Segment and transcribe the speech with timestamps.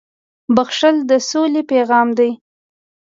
[0.55, 2.31] •بښل د سولې پیغام دی.